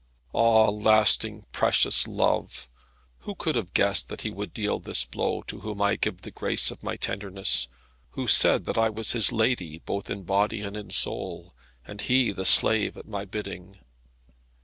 Ah, 0.33 0.69
lasting, 0.71 1.45
precious 1.51 2.07
love! 2.07 2.67
Who 3.19 3.35
could 3.35 3.53
have 3.53 3.75
guessed 3.75 4.09
that 4.09 4.21
he 4.21 4.31
would 4.31 4.51
deal 4.51 4.79
this 4.79 5.05
blow, 5.05 5.43
to 5.43 5.59
whom 5.59 5.79
I 5.79 5.95
gave 5.95 6.23
the 6.23 6.31
grace 6.31 6.71
of 6.71 6.81
my 6.81 6.95
tenderness 6.95 7.67
who 8.13 8.25
said 8.27 8.65
that 8.65 8.79
I 8.79 8.89
was 8.89 9.11
his 9.11 9.31
lady 9.31 9.77
both 9.85 10.09
in 10.09 10.23
body 10.23 10.61
and 10.61 10.75
in 10.75 10.89
soul, 10.89 11.53
and 11.85 12.01
he 12.01 12.31
the 12.31 12.47
slave 12.47 12.97
at 12.97 13.07
my 13.07 13.25
bidding. 13.25 13.77